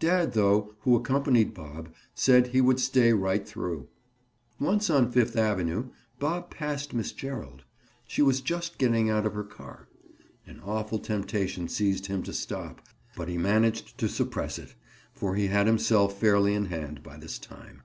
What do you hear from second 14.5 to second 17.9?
it, for he had himself fairly in hand by this time.